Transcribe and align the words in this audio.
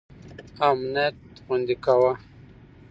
امنیت 0.67 1.15
خوندي 1.43 1.75
کاوه. 1.83 2.13